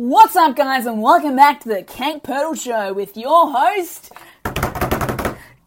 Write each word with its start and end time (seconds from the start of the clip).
What's 0.00 0.36
up, 0.36 0.54
guys, 0.54 0.86
and 0.86 1.02
welcome 1.02 1.34
back 1.34 1.58
to 1.62 1.68
the 1.68 1.82
Kate 1.82 2.22
Purtle 2.22 2.54
Show 2.54 2.92
with 2.92 3.16
your 3.16 3.50
host. 3.50 4.12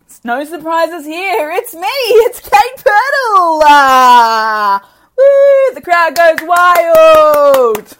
It's 0.05 0.23
no 0.23 0.45
surprises 0.45 1.05
here. 1.05 1.51
It's 1.51 1.75
me. 1.75 1.81
It's 1.83 2.39
Kate 2.39 2.77
Purtle. 2.77 3.61
Ah, 3.65 4.89
woo! 5.17 5.75
The 5.75 5.81
crowd 5.81 6.15
goes 6.15 6.37
wild. 6.47 7.97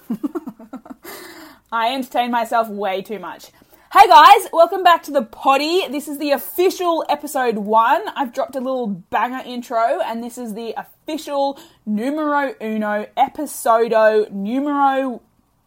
I 1.74 1.94
entertain 1.94 2.32
myself 2.32 2.70
way 2.70 3.02
too 3.02 3.20
much. 3.20 3.52
Hey 3.92 4.08
guys, 4.08 4.48
welcome 4.54 4.84
back 4.84 5.04
to 5.04 5.12
the 5.12 5.24
potty. 5.24 5.86
This 5.90 6.08
is 6.08 6.18
the 6.18 6.32
official 6.32 7.04
episode 7.10 7.58
one. 7.58 8.04
I've 8.16 8.32
dropped 8.32 8.56
a 8.56 8.62
little 8.62 8.88
banger 8.88 9.44
intro, 9.46 10.00
and 10.00 10.24
this 10.24 10.38
is 10.38 10.54
the 10.54 10.76
official 10.78 11.60
numero 11.86 12.56
uno 12.62 13.06
episodo 13.18 14.32
numero 14.32 15.22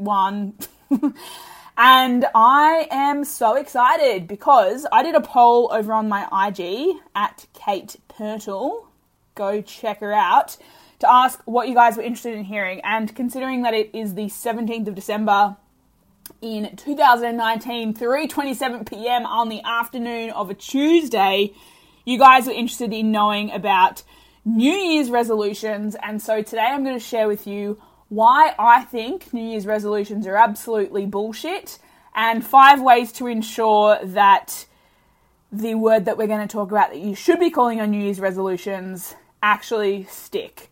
one. 0.05 0.55
and 1.77 2.27
I 2.35 2.89
am 2.91 3.25
so 3.25 3.57
excited 3.57 4.29
because 4.29 4.87
I 4.93 5.03
did 5.03 5.15
a 5.15 5.21
poll 5.21 5.71
over 5.73 5.93
on 5.93 6.09
my 6.09 6.29
IG 6.49 6.97
at 7.15 7.47
Kate 7.53 7.97
Purtle. 8.09 8.87
Go 9.35 9.61
check 9.63 10.01
her 10.01 10.13
out 10.13 10.57
to 11.01 11.11
ask 11.11 11.41
what 11.45 11.69
you 11.69 11.75
guys 11.75 11.97
were 11.97 12.03
interested 12.03 12.35
in 12.35 12.45
hearing. 12.45 12.81
And 12.85 13.15
considering 13.15 13.63
that 13.63 13.75
it 13.75 13.91
is 13.95 14.15
the 14.15 14.27
17th 14.27 14.89
of 14.89 14.95
December 14.95 15.57
in 16.41 16.77
2019, 16.77 17.95
3:27 17.95 18.89
p.m. 18.89 19.27
on 19.27 19.49
the 19.49 19.63
afternoon 19.65 20.31
of 20.31 20.51
a 20.51 20.55
Tuesday, 20.55 21.53
you 22.05 22.19
guys 22.19 22.47
were 22.47 22.53
interested 22.53 22.93
in 22.93 23.11
knowing 23.11 23.51
about 23.51 24.03
New 24.45 24.73
Year's 24.73 25.11
resolutions, 25.11 25.97
and 26.03 26.21
so 26.21 26.43
today 26.43 26.67
I'm 26.67 26.85
going 26.85 26.97
to 26.97 27.05
share 27.05 27.29
with 27.29 27.47
you 27.47 27.81
why 28.09 28.55
I 28.59 28.83
think 28.85 29.33
New 29.33 29.43
Year's 29.43 29.67
resolutions 29.67 30.27
are 30.27 30.37
absolutely 30.37 31.07
bullshit, 31.07 31.79
and 32.15 32.45
five 32.45 32.81
ways 32.81 33.13
to 33.13 33.27
ensure 33.27 33.99
that 34.03 34.67
the 35.51 35.75
word 35.75 36.05
that 36.05 36.17
we're 36.17 36.27
going 36.27 36.47
to 36.47 36.53
talk 36.53 36.71
about 36.71 36.91
that 36.91 36.99
you 36.99 37.15
should 37.15 37.39
be 37.39 37.51
calling 37.51 37.81
on 37.81 37.91
New 37.91 38.03
Year's 38.03 38.21
resolutions 38.21 39.15
actually 39.43 40.05
stick. 40.05 40.71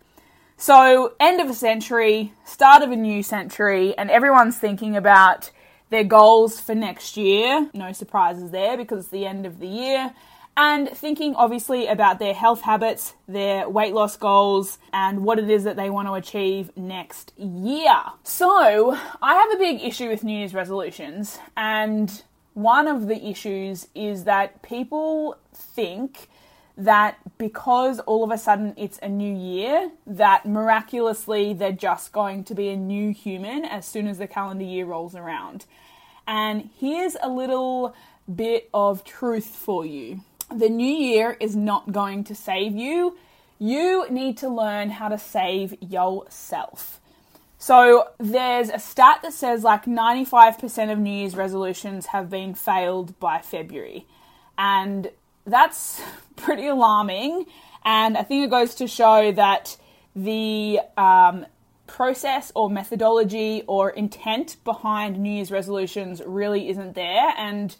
So, 0.56 1.14
end 1.18 1.40
of 1.40 1.50
a 1.50 1.54
century, 1.54 2.32
start 2.44 2.82
of 2.82 2.90
a 2.90 2.96
new 2.96 3.22
century, 3.22 3.96
and 3.98 4.10
everyone's 4.10 4.58
thinking 4.58 4.96
about 4.96 5.50
their 5.90 6.04
goals 6.04 6.60
for 6.60 6.74
next 6.74 7.16
year. 7.16 7.68
No 7.74 7.92
surprises 7.92 8.50
there 8.50 8.76
because 8.76 9.00
it's 9.00 9.08
the 9.08 9.26
end 9.26 9.44
of 9.44 9.58
the 9.58 9.66
year 9.66 10.14
and 10.56 10.88
thinking 10.90 11.34
obviously 11.34 11.86
about 11.86 12.18
their 12.18 12.34
health 12.34 12.60
habits, 12.62 13.14
their 13.26 13.68
weight 13.68 13.94
loss 13.94 14.16
goals, 14.16 14.78
and 14.92 15.24
what 15.24 15.38
it 15.38 15.48
is 15.48 15.64
that 15.64 15.76
they 15.76 15.88
want 15.88 16.08
to 16.08 16.14
achieve 16.14 16.70
next 16.76 17.32
year. 17.38 17.96
So, 18.22 18.96
I 19.22 19.34
have 19.34 19.52
a 19.52 19.56
big 19.56 19.82
issue 19.82 20.08
with 20.08 20.24
New 20.24 20.38
Year's 20.38 20.54
resolutions, 20.54 21.38
and 21.56 22.22
one 22.54 22.86
of 22.86 23.06
the 23.06 23.26
issues 23.26 23.88
is 23.94 24.24
that 24.24 24.62
people 24.62 25.38
think 25.54 26.28
that 26.76 27.16
because 27.38 28.00
all 28.00 28.24
of 28.24 28.30
a 28.30 28.38
sudden 28.38 28.74
it's 28.76 28.98
a 29.02 29.08
new 29.08 29.34
year, 29.34 29.90
that 30.06 30.46
miraculously 30.46 31.54
they're 31.54 31.72
just 31.72 32.12
going 32.12 32.44
to 32.44 32.54
be 32.54 32.68
a 32.68 32.76
new 32.76 33.12
human 33.12 33.64
as 33.64 33.86
soon 33.86 34.06
as 34.06 34.18
the 34.18 34.26
calendar 34.26 34.64
year 34.64 34.86
rolls 34.86 35.14
around. 35.14 35.66
And 36.26 36.70
here's 36.78 37.16
a 37.22 37.28
little 37.28 37.94
bit 38.32 38.68
of 38.72 39.04
truth 39.04 39.46
for 39.46 39.84
you 39.84 40.20
the 40.58 40.68
new 40.68 40.84
year 40.84 41.36
is 41.40 41.56
not 41.56 41.92
going 41.92 42.24
to 42.24 42.34
save 42.34 42.74
you. 42.74 43.16
You 43.58 44.06
need 44.10 44.38
to 44.38 44.48
learn 44.48 44.90
how 44.90 45.08
to 45.08 45.18
save 45.18 45.80
yourself. 45.80 47.00
So 47.58 48.08
there's 48.18 48.70
a 48.70 48.80
stat 48.80 49.20
that 49.22 49.32
says 49.32 49.62
like 49.62 49.84
95% 49.84 50.90
of 50.90 50.98
New 50.98 51.12
Year's 51.12 51.36
resolutions 51.36 52.06
have 52.06 52.28
been 52.28 52.54
failed 52.54 53.18
by 53.20 53.40
February. 53.40 54.04
And 54.58 55.10
that's 55.46 56.02
pretty 56.36 56.66
alarming. 56.66 57.46
And 57.84 58.18
I 58.18 58.24
think 58.24 58.44
it 58.44 58.50
goes 58.50 58.74
to 58.76 58.88
show 58.88 59.30
that 59.30 59.76
the 60.16 60.80
um, 60.96 61.46
process 61.86 62.50
or 62.56 62.68
methodology 62.68 63.62
or 63.66 63.90
intent 63.90 64.56
behind 64.64 65.18
New 65.18 65.30
Year's 65.30 65.52
resolutions 65.52 66.20
really 66.24 66.68
isn't 66.68 66.94
there. 66.94 67.32
And 67.36 67.76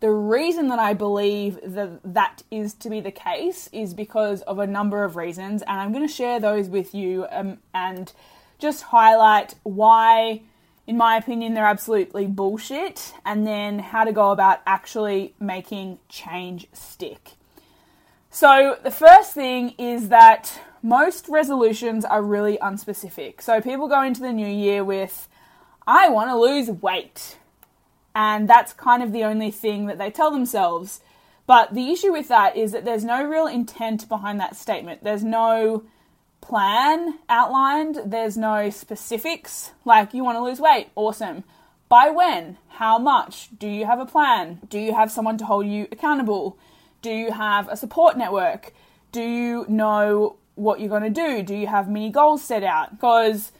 the 0.00 0.10
reason 0.10 0.68
that 0.68 0.78
I 0.78 0.94
believe 0.94 1.58
that 1.64 2.00
that 2.04 2.42
is 2.50 2.74
to 2.74 2.90
be 2.90 3.00
the 3.00 3.10
case 3.10 3.68
is 3.72 3.94
because 3.94 4.42
of 4.42 4.60
a 4.60 4.66
number 4.66 5.02
of 5.02 5.16
reasons, 5.16 5.62
and 5.62 5.80
I'm 5.80 5.92
going 5.92 6.06
to 6.06 6.12
share 6.12 6.38
those 6.38 6.68
with 6.68 6.94
you 6.94 7.26
um, 7.30 7.58
and 7.74 8.12
just 8.60 8.84
highlight 8.84 9.56
why, 9.64 10.42
in 10.86 10.96
my 10.96 11.16
opinion, 11.16 11.54
they're 11.54 11.66
absolutely 11.66 12.26
bullshit, 12.26 13.12
and 13.24 13.44
then 13.44 13.80
how 13.80 14.04
to 14.04 14.12
go 14.12 14.30
about 14.30 14.60
actually 14.66 15.34
making 15.40 15.98
change 16.08 16.68
stick. 16.72 17.32
So, 18.30 18.76
the 18.82 18.90
first 18.92 19.32
thing 19.32 19.74
is 19.78 20.10
that 20.10 20.60
most 20.80 21.28
resolutions 21.28 22.04
are 22.04 22.22
really 22.22 22.56
unspecific. 22.58 23.40
So, 23.40 23.60
people 23.60 23.88
go 23.88 24.02
into 24.02 24.20
the 24.20 24.32
new 24.32 24.46
year 24.46 24.84
with, 24.84 25.28
I 25.88 26.08
want 26.08 26.30
to 26.30 26.38
lose 26.38 26.70
weight 26.70 27.38
and 28.18 28.50
that's 28.50 28.72
kind 28.72 29.00
of 29.00 29.12
the 29.12 29.22
only 29.22 29.52
thing 29.52 29.86
that 29.86 29.96
they 29.96 30.10
tell 30.10 30.32
themselves. 30.32 31.00
But 31.46 31.72
the 31.72 31.92
issue 31.92 32.10
with 32.10 32.26
that 32.26 32.56
is 32.56 32.72
that 32.72 32.84
there's 32.84 33.04
no 33.04 33.22
real 33.22 33.46
intent 33.46 34.08
behind 34.08 34.40
that 34.40 34.56
statement. 34.56 35.04
There's 35.04 35.22
no 35.22 35.84
plan 36.40 37.20
outlined, 37.28 38.00
there's 38.04 38.36
no 38.36 38.70
specifics, 38.70 39.70
like 39.84 40.14
you 40.14 40.24
want 40.24 40.34
to 40.36 40.42
lose 40.42 40.58
weight, 40.58 40.88
awesome. 40.96 41.44
By 41.88 42.10
when? 42.10 42.58
How 42.70 42.98
much? 42.98 43.50
Do 43.56 43.68
you 43.68 43.86
have 43.86 44.00
a 44.00 44.06
plan? 44.06 44.62
Do 44.68 44.80
you 44.80 44.96
have 44.96 45.12
someone 45.12 45.38
to 45.38 45.44
hold 45.44 45.68
you 45.68 45.86
accountable? 45.92 46.58
Do 47.02 47.10
you 47.10 47.30
have 47.30 47.68
a 47.68 47.76
support 47.76 48.18
network? 48.18 48.72
Do 49.12 49.22
you 49.22 49.64
know 49.68 50.38
what 50.56 50.80
you're 50.80 50.88
going 50.88 51.02
to 51.02 51.10
do? 51.10 51.44
Do 51.44 51.54
you 51.54 51.68
have 51.68 51.88
mini 51.88 52.10
goals 52.10 52.42
set 52.42 52.64
out? 52.64 52.90
Because 52.90 53.52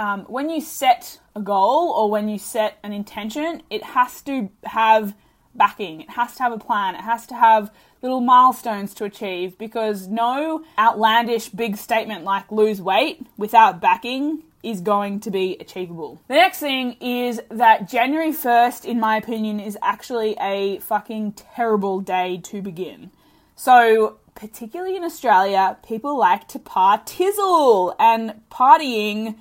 um, 0.00 0.22
when 0.28 0.48
you 0.48 0.62
set 0.62 1.20
a 1.36 1.42
goal 1.42 1.90
or 1.90 2.10
when 2.10 2.30
you 2.30 2.38
set 2.38 2.78
an 2.82 2.90
intention, 2.90 3.62
it 3.68 3.84
has 3.84 4.22
to 4.22 4.48
have 4.64 5.14
backing. 5.54 6.00
It 6.00 6.10
has 6.10 6.34
to 6.36 6.42
have 6.42 6.52
a 6.52 6.58
plan. 6.58 6.94
It 6.94 7.02
has 7.02 7.26
to 7.26 7.34
have 7.34 7.70
little 8.00 8.22
milestones 8.22 8.94
to 8.94 9.04
achieve 9.04 9.58
because 9.58 10.08
no 10.08 10.64
outlandish 10.78 11.50
big 11.50 11.76
statement 11.76 12.24
like 12.24 12.50
lose 12.50 12.80
weight 12.80 13.26
without 13.36 13.82
backing 13.82 14.42
is 14.62 14.80
going 14.80 15.20
to 15.20 15.30
be 15.30 15.58
achievable. 15.60 16.18
The 16.28 16.34
next 16.34 16.60
thing 16.60 16.96
is 17.02 17.42
that 17.50 17.90
January 17.90 18.32
1st, 18.32 18.86
in 18.86 18.98
my 18.98 19.18
opinion, 19.18 19.60
is 19.60 19.76
actually 19.82 20.34
a 20.40 20.78
fucking 20.78 21.32
terrible 21.32 22.00
day 22.00 22.40
to 22.44 22.62
begin. 22.62 23.10
So, 23.54 24.16
particularly 24.34 24.96
in 24.96 25.04
Australia, 25.04 25.76
people 25.86 26.18
like 26.18 26.48
to 26.48 26.58
partizzle 26.58 27.94
and 27.98 28.40
partying 28.50 29.36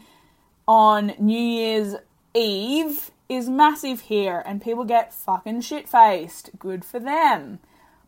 on 0.69 1.13
New 1.17 1.35
Year's 1.35 1.95
Eve 2.35 3.09
is 3.27 3.49
massive 3.49 4.01
here, 4.01 4.43
and 4.45 4.61
people 4.61 4.85
get 4.85 5.11
fucking 5.11 5.61
shit 5.61 5.89
faced. 5.89 6.51
Good 6.59 6.85
for 6.85 6.99
them. 6.99 7.57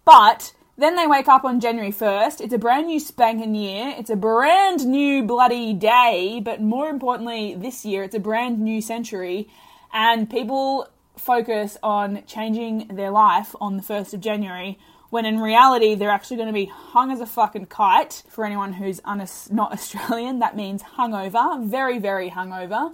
But 0.05 0.53
then 0.77 0.95
they 0.95 1.07
wake 1.07 1.27
up 1.27 1.43
on 1.43 1.59
January 1.59 1.91
1st. 1.91 2.39
It's 2.39 2.53
a 2.53 2.59
brand 2.59 2.85
new 2.85 2.99
spanking 2.99 3.55
year. 3.55 3.95
It's 3.97 4.11
a 4.11 4.15
brand 4.15 4.85
new 4.85 5.23
bloody 5.23 5.73
day. 5.73 6.39
But 6.39 6.61
more 6.61 6.87
importantly, 6.87 7.55
this 7.55 7.83
year, 7.83 8.03
it's 8.03 8.13
a 8.13 8.19
brand 8.19 8.59
new 8.59 8.79
century. 8.79 9.49
And 9.91 10.29
people 10.29 10.87
focus 11.17 11.79
on 11.81 12.21
changing 12.27 12.89
their 12.89 13.09
life 13.09 13.55
on 13.59 13.77
the 13.77 13.83
1st 13.83 14.13
of 14.13 14.21
January 14.21 14.77
when 15.11 15.25
in 15.25 15.39
reality 15.39 15.93
they're 15.93 16.09
actually 16.09 16.37
going 16.37 16.47
to 16.47 16.53
be 16.53 16.65
hung 16.65 17.11
as 17.11 17.19
a 17.19 17.25
fucking 17.27 17.67
kite. 17.67 18.23
For 18.29 18.43
anyone 18.43 18.73
who's 18.73 18.99
un- 19.05 19.27
not 19.51 19.71
Australian, 19.77 20.39
that 20.39 20.55
means 20.55 20.81
hungover, 20.81 21.63
very, 21.63 21.99
very 21.99 22.31
hungover. 22.31 22.93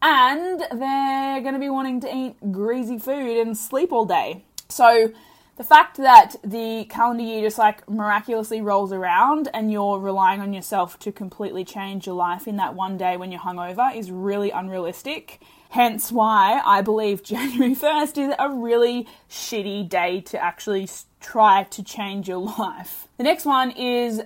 And 0.00 0.60
they're 0.60 1.40
going 1.40 1.54
to 1.54 1.60
be 1.60 1.68
wanting 1.68 2.00
to 2.00 2.16
eat 2.16 2.52
greasy 2.52 2.98
food 2.98 3.38
and 3.38 3.56
sleep 3.58 3.92
all 3.92 4.06
day. 4.06 4.44
So 4.68 5.12
the 5.56 5.64
fact 5.64 5.96
that 5.96 6.36
the 6.44 6.84
calendar 6.88 7.24
year 7.24 7.42
just 7.42 7.58
like 7.58 7.88
miraculously 7.88 8.60
rolls 8.60 8.92
around 8.92 9.48
and 9.52 9.72
you're 9.72 9.98
relying 9.98 10.40
on 10.40 10.52
yourself 10.52 10.98
to 11.00 11.10
completely 11.10 11.64
change 11.64 12.06
your 12.06 12.14
life 12.14 12.46
in 12.46 12.56
that 12.56 12.74
one 12.74 12.96
day 12.96 13.16
when 13.16 13.32
you're 13.32 13.40
hungover 13.40 13.94
is 13.94 14.10
really 14.10 14.50
unrealistic. 14.50 15.40
Hence 15.70 16.12
why 16.12 16.60
I 16.64 16.82
believe 16.82 17.22
January 17.24 17.74
1st 17.74 18.28
is 18.28 18.34
a 18.38 18.50
really 18.50 19.08
shitty 19.28 19.88
day 19.88 20.20
to 20.22 20.38
actually 20.38 20.86
try 21.26 21.64
to 21.64 21.82
change 21.82 22.28
your 22.28 22.38
life. 22.58 23.08
The 23.18 23.24
next 23.24 23.44
one 23.44 23.70
is 23.72 24.22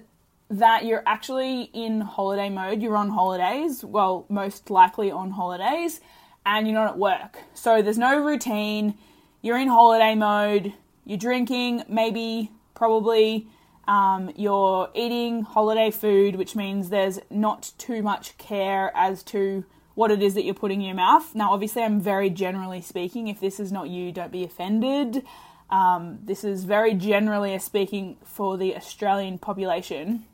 that 0.50 0.84
you're 0.84 1.02
actually 1.06 1.70
in 1.72 2.00
holiday 2.00 2.50
mode. 2.50 2.82
You're 2.82 2.96
on 2.96 3.10
holidays, 3.10 3.84
well, 3.84 4.26
most 4.28 4.68
likely 4.68 5.10
on 5.10 5.30
holidays, 5.30 6.00
and 6.44 6.66
you're 6.66 6.74
not 6.74 6.88
at 6.88 6.98
work. 6.98 7.38
So 7.54 7.82
there's 7.82 7.98
no 7.98 8.22
routine. 8.22 8.94
You're 9.42 9.58
in 9.58 9.68
holiday 9.68 10.14
mode. 10.14 10.74
You're 11.06 11.18
drinking, 11.18 11.84
maybe, 11.88 12.50
probably. 12.74 13.46
Um, 13.86 14.32
you're 14.36 14.90
eating 14.94 15.42
holiday 15.42 15.90
food, 15.90 16.36
which 16.36 16.54
means 16.54 16.90
there's 16.90 17.20
not 17.30 17.72
too 17.78 18.02
much 18.02 18.36
care 18.38 18.92
as 18.94 19.22
to 19.24 19.64
what 19.94 20.10
it 20.10 20.22
is 20.22 20.34
that 20.34 20.44
you're 20.44 20.54
putting 20.54 20.80
in 20.80 20.86
your 20.86 20.96
mouth. 20.96 21.34
Now, 21.34 21.52
obviously, 21.52 21.82
I'm 21.82 22.00
very 22.00 22.30
generally 22.30 22.80
speaking. 22.80 23.28
If 23.28 23.40
this 23.40 23.58
is 23.58 23.72
not 23.72 23.88
you, 23.88 24.12
don't 24.12 24.32
be 24.32 24.44
offended. 24.44 25.24
Um, 25.70 26.18
this 26.24 26.42
is 26.42 26.64
very 26.64 26.94
generally 26.94 27.58
speaking 27.58 28.16
for 28.24 28.58
the 28.58 28.76
Australian 28.76 29.38
population. 29.38 30.26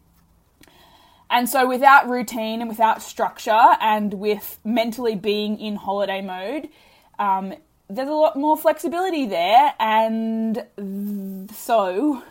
And 1.29 1.49
so, 1.49 1.67
without 1.67 2.09
routine 2.09 2.61
and 2.61 2.69
without 2.69 3.03
structure, 3.03 3.77
and 3.81 4.15
with 4.15 4.59
mentally 4.65 5.17
being 5.17 5.59
in 5.59 5.77
holiday 5.77 6.23
mode, 6.23 6.69
um, 7.19 7.55
there's 7.89 8.09
a 8.09 8.13
lot 8.13 8.37
more 8.37 8.57
flexibility 8.57 9.27
there. 9.27 9.75
And 9.79 10.65
so, 11.53 12.23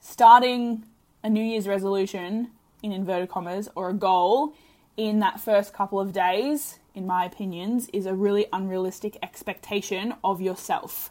starting 0.00 0.84
a 1.22 1.30
New 1.30 1.42
Year's 1.42 1.68
resolution, 1.68 2.50
in 2.82 2.92
inverted 2.92 3.28
commas, 3.28 3.68
or 3.74 3.90
a 3.90 3.94
goal 3.94 4.54
in 4.96 5.20
that 5.20 5.40
first 5.40 5.72
couple 5.72 6.00
of 6.00 6.12
days, 6.12 6.78
in 6.94 7.06
my 7.06 7.24
opinions, 7.24 7.88
is 7.92 8.06
a 8.06 8.14
really 8.14 8.46
unrealistic 8.52 9.16
expectation 9.22 10.14
of 10.24 10.40
yourself. 10.40 11.10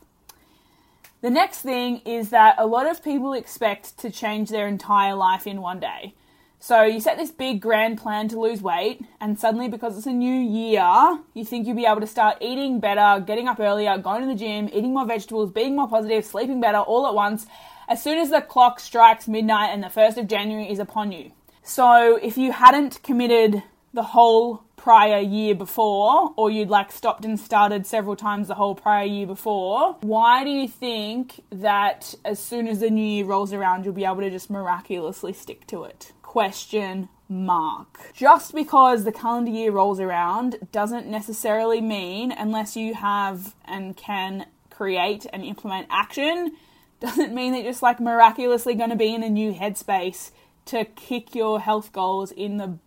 The 1.22 1.30
next 1.30 1.60
thing 1.60 1.98
is 2.06 2.30
that 2.30 2.56
a 2.58 2.66
lot 2.66 2.90
of 2.90 3.04
people 3.04 3.34
expect 3.34 3.98
to 3.98 4.10
change 4.10 4.50
their 4.50 4.70
entire 4.70 5.16
life 5.16 5.46
in 5.46 5.60
one 5.60 5.82
day. 5.82 6.16
So 6.62 6.84
you 6.84 7.02
set 7.02 7.18
this 7.18 7.30
big 7.30 7.62
grand 7.62 7.98
plan 7.98 8.30
to 8.30 8.40
lose 8.40 8.62
weight, 8.62 9.02
and 9.20 9.38
suddenly, 9.38 9.68
because 9.68 9.98
it's 9.98 10.08
a 10.08 10.14
new 10.14 10.34
year, 10.34 11.20
you 11.34 11.44
think 11.44 11.68
you'll 11.68 11.76
be 11.76 11.86
able 11.86 12.00
to 12.00 12.08
start 12.08 12.38
eating 12.40 12.80
better, 12.80 13.22
getting 13.22 13.50
up 13.50 13.60
earlier, 13.60 13.98
going 13.98 14.22
to 14.22 14.28
the 14.28 14.36
gym, 14.36 14.70
eating 14.72 14.94
more 14.94 15.06
vegetables, 15.06 15.52
being 15.52 15.76
more 15.76 15.90
positive, 15.90 16.24
sleeping 16.24 16.62
better 16.62 16.78
all 16.78 17.06
at 17.06 17.14
once, 17.14 17.48
as 17.90 18.02
soon 18.02 18.18
as 18.18 18.30
the 18.30 18.42
clock 18.42 18.80
strikes 18.80 19.28
midnight 19.28 19.72
and 19.72 19.84
the 19.84 19.88
1st 19.88 20.18
of 20.18 20.28
January 20.28 20.72
is 20.72 20.80
upon 20.80 21.12
you. 21.12 21.32
So 21.64 22.16
if 22.16 22.38
you 22.38 22.54
hadn't 22.54 23.04
committed 23.04 23.62
the 23.94 24.04
whole 24.04 24.64
prior 24.80 25.20
year 25.20 25.54
before, 25.54 26.34
or 26.38 26.50
you'd 26.50 26.70
like 26.70 26.90
stopped 26.90 27.26
and 27.26 27.38
started 27.38 27.86
several 27.86 28.16
times 28.16 28.48
the 28.48 28.56
whole 28.56 28.74
prior 28.74 29.06
year 29.06 29.28
before, 29.28 29.98
why 30.00 30.46
do 30.46 30.50
you 30.50 30.70
think 30.70 31.44
that 31.52 32.16
as 32.24 32.40
soon 32.40 32.66
as 32.66 32.80
the 32.80 32.90
new 32.90 33.06
year 33.06 33.26
rolls 33.26 33.52
around, 33.52 33.84
you'll 33.84 33.94
be 33.94 34.06
able 34.06 34.22
to 34.22 34.30
just 34.30 34.50
miraculously 34.50 35.34
stick 35.34 35.68
to 35.68 35.84
it? 35.84 36.14
Question 36.22 37.10
mark. 37.28 38.14
Just 38.14 38.56
because 38.56 39.04
the 39.04 39.12
calendar 39.12 39.52
year 39.52 39.72
rolls 39.72 40.00
around 40.00 40.56
doesn't 40.72 41.08
necessarily 41.08 41.82
mean, 41.82 42.32
unless 42.32 42.78
you 42.78 42.94
have 42.94 43.54
and 43.66 43.98
can 43.98 44.46
create 44.70 45.26
and 45.34 45.44
implement 45.44 45.88
action, 45.90 46.54
doesn't 47.02 47.34
mean 47.34 47.52
that 47.52 47.64
you're 47.64 47.72
just 47.72 47.84
like 47.84 48.00
miraculously 48.00 48.76
going 48.76 48.92
to 48.92 48.96
be 48.96 49.14
in 49.14 49.24
a 49.24 49.30
new 49.30 49.54
headspace 49.54 50.32
to 50.66 50.86
kick 50.86 51.36
your 51.36 51.60
health 51.60 51.92
goals 51.92 52.32
in 52.32 52.56
the 52.58 52.78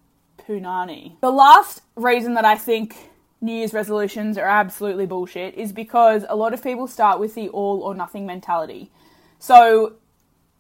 punani. 0.46 1.20
The 1.20 1.30
last 1.30 1.82
reason 1.96 2.34
that 2.34 2.44
I 2.44 2.56
think 2.56 2.96
New 3.40 3.52
Year's 3.52 3.72
resolutions 3.72 4.38
are 4.38 4.46
absolutely 4.46 5.06
bullshit 5.06 5.54
is 5.54 5.72
because 5.72 6.24
a 6.28 6.36
lot 6.36 6.54
of 6.54 6.62
people 6.62 6.86
start 6.86 7.18
with 7.18 7.34
the 7.34 7.48
all 7.48 7.82
or 7.82 7.94
nothing 7.94 8.24
mentality. 8.24 8.90
So, 9.38 9.94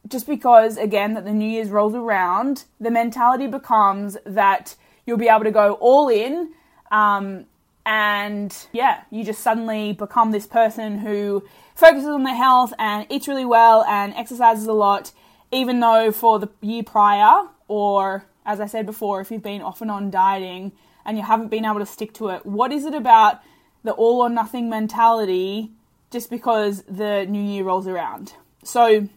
just 0.08 0.26
because, 0.26 0.76
again, 0.76 1.14
that 1.14 1.24
the 1.24 1.32
New 1.32 1.48
Year's 1.48 1.70
rolls 1.70 1.94
around, 1.94 2.64
the 2.80 2.90
mentality 2.90 3.46
becomes 3.46 4.16
that 4.26 4.74
you'll 5.06 5.16
be 5.16 5.28
able 5.28 5.44
to 5.44 5.52
go 5.52 5.74
all 5.74 6.08
in. 6.08 6.52
Um, 6.90 7.46
and 7.86 8.56
yeah, 8.72 9.02
you 9.10 9.24
just 9.24 9.40
suddenly 9.40 9.92
become 9.92 10.32
this 10.32 10.46
person 10.46 10.98
who 10.98 11.44
focuses 11.74 12.08
on 12.08 12.24
their 12.24 12.34
health 12.34 12.72
and 12.78 13.06
eats 13.10 13.28
really 13.28 13.44
well 13.44 13.84
and 13.84 14.12
exercises 14.14 14.66
a 14.66 14.72
lot, 14.72 15.12
even 15.52 15.80
though 15.80 16.12
for 16.12 16.38
the 16.38 16.48
year 16.60 16.82
prior, 16.82 17.48
or 17.68 18.24
as 18.44 18.60
I 18.60 18.66
said 18.66 18.86
before, 18.86 19.20
if 19.20 19.30
you've 19.30 19.42
been 19.42 19.62
off 19.62 19.80
and 19.80 19.90
on 19.90 20.10
dieting 20.10 20.72
and 21.04 21.16
you 21.16 21.22
haven't 21.22 21.48
been 21.48 21.64
able 21.64 21.78
to 21.78 21.86
stick 21.86 22.12
to 22.14 22.28
it, 22.28 22.44
what 22.44 22.72
is 22.72 22.84
it 22.84 22.94
about 22.94 23.40
the 23.84 23.92
all 23.92 24.20
or 24.20 24.28
nothing 24.28 24.68
mentality 24.68 25.70
just 26.10 26.30
because 26.30 26.82
the 26.82 27.26
new 27.26 27.42
year 27.42 27.64
rolls 27.64 27.86
around? 27.86 28.34
So, 28.64 29.08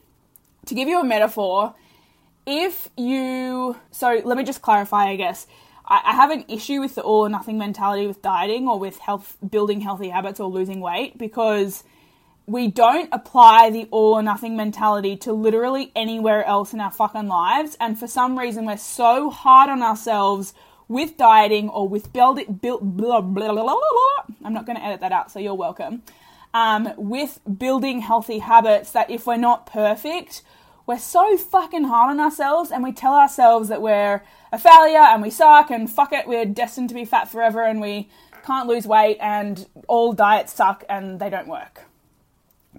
to 0.65 0.75
give 0.75 0.87
you 0.87 0.99
a 0.99 1.03
metaphor, 1.03 1.75
if 2.45 2.89
you. 2.97 3.75
So, 3.91 4.21
let 4.23 4.37
me 4.37 4.43
just 4.43 4.61
clarify, 4.61 5.09
I 5.09 5.15
guess. 5.15 5.47
I, 5.87 6.13
have 6.15 6.31
an 6.31 6.45
issue 6.47 6.79
with 6.79 6.95
the 6.95 7.01
all 7.01 7.25
or 7.25 7.29
nothing 7.29 7.59
mentality 7.59 8.07
with 8.07 8.21
dieting 8.23 8.67
or 8.67 8.79
with 8.79 8.97
health, 8.97 9.37
building 9.47 9.81
healthy 9.81 10.09
habits 10.09 10.39
or 10.39 10.49
losing 10.49 10.79
weight 10.79 11.15
because 11.17 11.83
we 12.47 12.67
don't 12.67 13.09
apply 13.11 13.71
the 13.71 13.87
all 13.89 14.13
or 14.13 14.21
nothing 14.21 14.55
mentality 14.55 15.17
to 15.17 15.33
literally 15.33 15.91
anywhere 15.95 16.43
else 16.45 16.73
in 16.73 16.79
our 16.79 16.91
fucking 16.91 17.27
lives. 17.27 17.75
And 17.79 17.97
for 17.97 18.07
some 18.07 18.37
reason, 18.37 18.65
we're 18.65 18.77
so 18.77 19.29
hard 19.29 19.69
on 19.69 19.81
ourselves 19.81 20.53
with 20.87 21.17
dieting 21.17 21.69
or 21.69 21.87
with 21.87 22.13
building, 22.13 22.59
build, 22.61 22.95
blah, 22.95 23.21
blah, 23.21 23.51
blah, 23.51 23.63
blah, 23.63 24.35
I'm 24.43 24.53
not 24.53 24.67
going 24.67 24.77
to 24.77 24.83
edit 24.83 25.01
that 25.01 25.11
out, 25.11 25.31
so 25.31 25.39
you're 25.39 25.55
welcome. 25.55 26.03
Um, 26.53 26.93
with 26.95 27.39
building 27.57 28.01
healthy 28.01 28.39
habits 28.39 28.91
that 28.91 29.09
if 29.09 29.25
we're 29.25 29.37
not 29.37 29.65
perfect, 29.65 30.43
we're 30.85 30.99
so 30.99 31.37
fucking 31.37 31.85
hard 31.85 32.11
on 32.11 32.19
ourselves 32.19 32.71
and 32.71 32.83
we 32.83 32.93
tell 32.93 33.15
ourselves 33.15 33.69
that 33.69 33.81
we're 33.81 34.23
a 34.51 34.59
failure 34.59 34.99
and 34.99 35.23
we 35.23 35.31
suck 35.31 35.71
and 35.71 35.91
fuck 35.91 36.13
it, 36.13 36.27
we're 36.27 36.45
destined 36.45 36.89
to 36.89 36.95
be 36.95 37.03
fat 37.03 37.27
forever 37.27 37.63
and 37.63 37.81
we 37.81 38.07
can't 38.45 38.69
lose 38.69 38.85
weight 38.85 39.17
and 39.19 39.65
all 39.87 40.13
diets 40.13 40.53
suck 40.53 40.83
and 40.87 41.19
they 41.19 41.31
don't 41.31 41.47
work. 41.47 41.81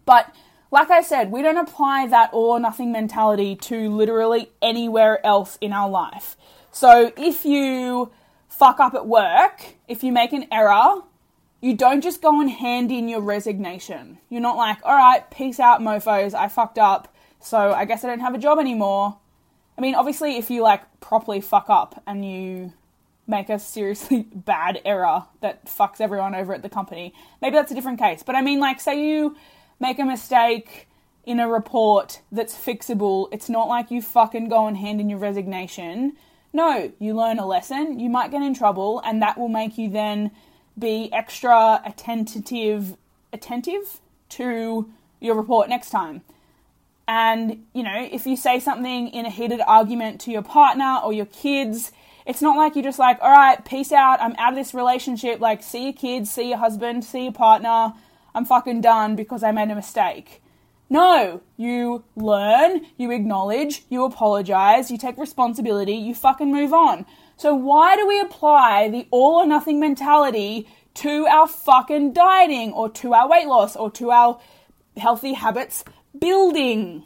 But 0.07 0.35
like 0.71 0.91
I 0.91 1.03
said, 1.03 1.31
we 1.31 1.43
don't 1.43 1.59
apply 1.59 2.07
that 2.07 2.33
all 2.33 2.53
or 2.53 2.61
nothing 2.61 2.91
mentality 2.91 3.55
to 3.57 3.95
literally 3.95 4.51
anywhere 4.63 5.25
else 5.25 5.59
in 5.61 5.73
our 5.73 5.91
life. 5.91 6.37
So 6.73 7.13
if 7.17 7.45
you 7.45 8.11
fuck 8.49 8.81
up 8.81 8.95
at 8.95 9.07
work, 9.07 9.75
if 9.89 10.03
you 10.03 10.13
make 10.13 10.33
an 10.33 10.47
error, 10.51 11.03
you 11.61 11.75
don't 11.75 12.01
just 12.01 12.23
go 12.23 12.41
and 12.41 12.51
hand 12.51 12.91
in 12.93 13.09
your 13.09 13.21
resignation. 13.21 14.19
You're 14.29 14.41
not 14.41 14.57
like, 14.57 14.79
all 14.83 14.97
right, 14.97 15.29
peace 15.31 15.59
out, 15.59 15.81
mofos, 15.81 16.35
I 16.35 16.49
fucked 16.49 16.79
up, 16.79 17.15
so 17.41 17.73
I 17.73 17.85
guess 17.85 18.05
I 18.05 18.09
don't 18.09 18.21
have 18.21 18.35
a 18.35 18.39
job 18.39 18.59
anymore. 18.59 19.17
I 19.77 19.81
mean, 19.81 19.95
obviously, 19.95 20.37
if 20.37 20.51
you 20.51 20.63
like 20.63 21.01
properly 21.01 21.41
fuck 21.41 21.67
up 21.69 22.03
and 22.07 22.25
you 22.25 22.73
make 23.27 23.49
a 23.49 23.59
seriously 23.59 24.23
bad 24.35 24.81
error 24.85 25.25
that 25.41 25.67
fucks 25.67 26.01
everyone 26.01 26.35
over 26.35 26.55
at 26.55 26.63
the 26.63 26.69
company, 26.69 27.15
maybe 27.43 27.57
that's 27.57 27.73
a 27.73 27.75
different 27.75 27.99
case. 27.99 28.23
But 28.23 28.37
I 28.37 28.43
mean, 28.43 28.61
like, 28.61 28.81
say 28.81 29.03
you 29.03 29.37
make 29.81 29.99
a 29.99 30.05
mistake 30.05 30.89
in 31.25 31.41
a 31.41 31.49
report 31.49 32.23
that's 32.31 32.55
fixable. 32.55 33.29
It's 33.33 33.49
not 33.49 33.69
like 33.69 33.91
you 33.91 34.01
fucking 34.01 34.49
go 34.49 34.67
and 34.67 34.77
hand 34.77 35.01
in 35.01 35.11
your 35.11 35.19
resignation. 35.19 36.17
No, 36.53 36.93
you 36.99 37.15
learn 37.15 37.39
a 37.39 37.47
lesson, 37.47 37.99
you 37.99 38.09
might 38.09 38.31
get 38.31 38.43
in 38.43 38.55
trouble, 38.55 39.03
and 39.05 39.21
that 39.21 39.37
will 39.37 39.49
make 39.49 39.77
you 39.77 39.91
then 39.91 40.31
be 40.79 41.13
extra 41.13 41.83
attentive 41.85 42.97
attentive 43.33 44.01
to 44.31 44.89
your 45.21 45.35
report 45.35 45.69
next 45.69 45.91
time. 45.91 46.23
And, 47.09 47.65
you 47.73 47.83
know, 47.83 48.09
if 48.11 48.27
you 48.27 48.37
say 48.37 48.59
something 48.59 49.09
in 49.09 49.27
a 49.27 49.31
heated 49.31 49.61
argument 49.67 50.21
to 50.23 50.31
your 50.31 50.43
partner 50.43 51.01
or 51.05 51.13
your 51.13 51.27
kids, 51.27 51.93
it's 52.27 52.43
not 52.43 52.57
like 52.57 52.75
you're 52.75 52.83
just 52.83 52.99
like, 52.99 53.19
all 53.21 53.31
right, 53.31 53.65
peace 53.65 53.93
out, 53.93 54.21
I'm 54.21 54.35
out 54.39 54.53
of 54.53 54.57
this 54.57 54.75
relationship. 54.75 55.41
Like, 55.41 55.63
see 55.63 55.85
your 55.85 55.93
kids, 55.93 56.31
see 56.31 56.49
your 56.49 56.59
husband, 56.59 57.05
see 57.05 57.25
your 57.25 57.33
partner, 57.33 57.93
I'm 58.37 58.45
fucking 58.45 58.83
done 58.83 59.17
because 59.17 59.43
I 59.43 59.51
made 59.51 59.71
a 59.71 59.75
mistake. 59.75 60.43
No, 60.91 61.41
you 61.57 62.05
learn, 62.15 62.85
you 62.99 63.11
acknowledge, 63.11 63.85
you 63.89 64.05
apologize, 64.05 64.91
you 64.91 64.99
take 64.99 65.17
responsibility, 65.17 65.95
you 65.95 66.15
fucking 66.15 66.53
move 66.53 66.75
on. 66.75 67.07
So 67.39 67.55
why 67.55 67.97
do 67.97 68.07
we 68.07 68.21
apply 68.21 68.91
the 68.91 69.09
all 69.11 69.37
or 69.37 69.47
nothing 69.47 69.81
mentality 69.81 70.69
to 70.97 71.27
our 71.27 71.49
fucking 71.49 72.13
dieting 72.13 72.73
or 72.73 72.91
to 72.91 73.15
our 73.15 73.27
weight 73.27 73.47
loss 73.47 73.75
or 73.75 73.91
to 73.93 74.11
our 74.11 74.39
healthy 74.99 75.33
habits 75.33 75.83
building? 76.17 77.05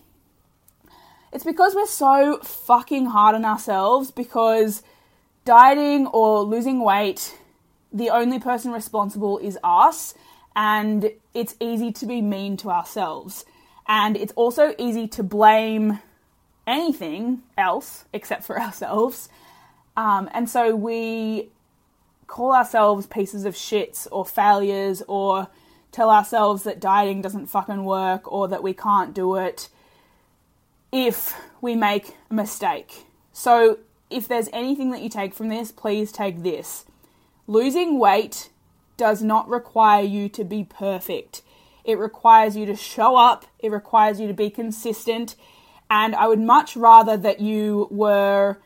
It's 1.33 1.45
because 1.45 1.77
we're 1.77 1.87
so 1.87 2.41
fucking 2.43 3.07
hard 3.07 3.37
on 3.37 3.45
ourselves 3.45 4.11
because 4.11 4.83
dieting 5.45 6.09
or 6.09 6.41
losing 6.43 6.81
weight, 6.81 7.39
the 7.93 8.11
only 8.11 8.41
person 8.41 8.73
responsible 8.73 9.39
is 9.39 9.57
us 9.63 10.13
and 10.55 11.11
it's 11.35 11.55
easy 11.61 11.93
to 11.93 12.07
be 12.07 12.21
mean 12.21 12.57
to 12.59 12.71
ourselves. 12.71 13.45
And 13.87 14.17
it's 14.17 14.33
also 14.35 14.75
easy 14.79 15.09
to 15.09 15.23
blame 15.23 16.01
anything 16.67 17.43
else 17.57 18.05
except 18.13 18.45
for 18.45 18.61
ourselves. 18.61 19.29
Um, 19.97 20.31
and 20.33 20.49
so 20.49 20.75
we 20.75 21.49
call 22.27 22.53
ourselves 22.53 23.07
pieces 23.07 23.45
of 23.45 23.55
shits 23.55 24.07
or 24.13 24.25
failures 24.25 25.03
or 25.09 25.49
tell 25.93 26.11
ourselves 26.11 26.63
that 26.63 26.81
dieting 26.81 27.21
doesn't 27.21 27.47
fucking 27.47 27.85
work 27.85 28.31
or 28.31 28.47
that 28.49 28.63
we 28.63 28.73
can't 28.73 29.13
do 29.13 29.35
it 29.37 29.69
if 30.93 31.35
we 31.61 31.75
make 31.75 32.17
a 32.31 32.35
mistake. 32.35 33.05
So 33.33 33.79
if 34.09 34.29
there's 34.29 34.49
anything 34.53 34.91
that 34.93 35.03
you 35.03 35.09
take 35.09 35.35
from 35.35 35.49
this, 35.49 35.73
please 35.73 36.13
take 36.13 36.43
this. 36.43 36.85
Losing 37.47 37.99
weight 37.99 38.51
does 39.01 39.23
not 39.23 39.49
require 39.49 40.05
you 40.05 40.29
to 40.29 40.45
be 40.45 40.63
perfect. 40.63 41.41
It 41.87 41.99
requires 41.99 42.55
you 42.55 42.67
to 42.67 42.77
show 42.77 43.17
up, 43.17 43.47
it 43.59 43.73
requires 43.73 44.21
you 44.21 44.29
to 44.29 44.35
be 44.35 44.51
consistent, 44.51 45.37
and 45.89 46.15
I 46.15 46.29
would 46.29 46.39
much 46.39 46.77
rather 46.77 47.17
that 47.17 47.41
you 47.41 47.89
were 47.91 48.59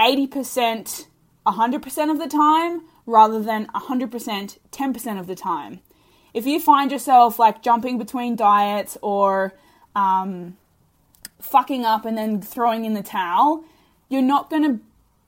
80% 0.00 1.06
100% 1.46 2.10
of 2.10 2.18
the 2.18 2.26
time 2.26 2.82
rather 3.06 3.40
than 3.40 3.68
100% 3.68 4.58
10% 4.72 5.20
of 5.20 5.26
the 5.28 5.36
time. 5.36 5.78
If 6.34 6.46
you 6.46 6.58
find 6.58 6.90
yourself 6.90 7.38
like 7.38 7.62
jumping 7.62 7.96
between 7.96 8.34
diets 8.34 8.98
or 9.02 9.54
um, 9.94 10.56
fucking 11.40 11.84
up 11.84 12.04
and 12.04 12.18
then 12.18 12.42
throwing 12.42 12.84
in 12.84 12.94
the 12.94 13.04
towel, 13.04 13.62
you're 14.08 14.20
not 14.20 14.50
going 14.50 14.64
to 14.64 14.80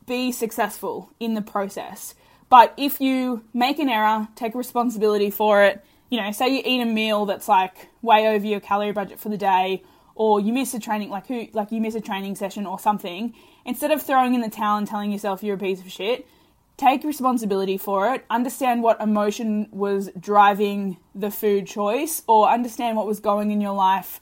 be 0.08 0.32
successful 0.32 1.12
in 1.20 1.34
the 1.34 1.42
process. 1.42 2.16
But 2.48 2.72
if 2.76 3.00
you 3.00 3.44
make 3.52 3.78
an 3.78 3.88
error, 3.88 4.28
take 4.34 4.54
responsibility 4.54 5.30
for 5.30 5.62
it, 5.62 5.84
you 6.10 6.20
know, 6.20 6.32
say 6.32 6.48
you 6.48 6.62
eat 6.64 6.80
a 6.80 6.86
meal 6.86 7.26
that's 7.26 7.48
like 7.48 7.88
way 8.00 8.26
over 8.28 8.46
your 8.46 8.60
calorie 8.60 8.92
budget 8.92 9.20
for 9.20 9.28
the 9.28 9.36
day, 9.36 9.82
or 10.14 10.40
you 10.40 10.52
miss 10.52 10.72
a 10.74 10.80
training, 10.80 11.10
like 11.10 11.26
who, 11.26 11.48
like 11.52 11.70
you 11.70 11.80
miss 11.80 11.94
a 11.94 12.00
training 12.00 12.34
session 12.34 12.66
or 12.66 12.78
something, 12.78 13.34
instead 13.64 13.90
of 13.90 14.02
throwing 14.02 14.34
in 14.34 14.40
the 14.40 14.48
towel 14.48 14.78
and 14.78 14.86
telling 14.86 15.12
yourself 15.12 15.42
you're 15.42 15.56
a 15.56 15.58
piece 15.58 15.80
of 15.80 15.90
shit, 15.90 16.26
take 16.78 17.04
responsibility 17.04 17.76
for 17.76 18.12
it, 18.14 18.24
understand 18.30 18.82
what 18.82 19.00
emotion 19.00 19.68
was 19.70 20.10
driving 20.18 20.96
the 21.14 21.30
food 21.30 21.66
choice, 21.66 22.22
or 22.26 22.48
understand 22.48 22.96
what 22.96 23.06
was 23.06 23.20
going 23.20 23.50
in 23.50 23.60
your 23.60 23.74
life 23.74 24.20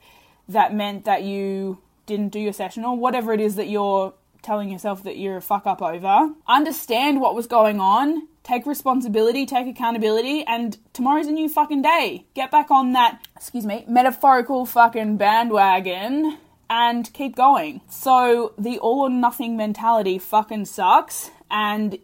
that 0.49 0.75
meant 0.75 1.05
that 1.05 1.23
you 1.23 1.79
didn't 2.07 2.29
do 2.29 2.41
your 2.41 2.53
session, 2.53 2.85
or 2.85 2.97
whatever 2.97 3.33
it 3.33 3.41
is 3.41 3.57
that 3.57 3.69
you're 3.69 4.13
telling 4.47 4.71
yourself 4.71 5.03
that 5.03 5.19
you're 5.19 5.37
a 5.37 5.43
fuck 5.43 5.67
up 5.67 5.83
over. 5.83 6.31
Understand 6.47 7.21
what 7.21 7.35
was 7.35 7.49
going 7.49 7.81
on, 7.81 8.29
take 8.45 8.65
responsibility, 8.65 9.45
take 9.45 9.67
accountability, 9.67 10.45
and 10.45 10.79
tomorrow's 10.93 11.27
a 11.27 11.33
new 11.33 11.49
fucking 11.49 11.83
day. 11.83 12.25
Get 12.35 12.53
back 12.53 12.71
on 12.71 12.93
that, 12.93 13.27
excuse 13.35 13.67
me, 13.67 13.85
metaphorical 13.89 14.65
fucking 14.65 15.17
bandwagon 15.17 16.39
and 16.71 17.13
keep 17.13 17.35
going. 17.35 17.81
So 17.91 18.55
the 18.57 18.79
all 18.79 19.01
or 19.01 19.11
nothing 19.11 19.57
mentality 19.57 20.19
fucking 20.19 20.67
sucks, 20.67 21.31
and 21.51 21.99